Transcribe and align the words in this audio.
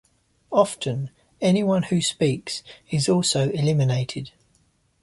Often, 0.51 1.11
anyone 1.41 1.83
who 1.83 2.01
speaks 2.01 2.63
is 2.89 3.07
also 3.07 3.51
eliminated. 3.51 4.31